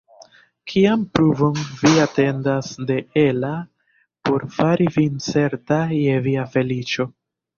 Kian 0.69 1.01
pruvon 1.17 1.59
vi 1.81 1.91
atendas 2.05 2.69
de 2.91 2.95
Ella 3.25 3.51
por 4.29 4.47
fari 4.57 4.89
vin 4.97 5.21
certa 5.29 5.81
je 5.97 6.19
via 6.29 6.47
feliĉo? 6.57 7.07